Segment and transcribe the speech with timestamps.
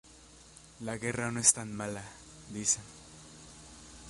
[0.79, 2.01] La guerra no es tan mala,
[2.49, 2.81] dicen.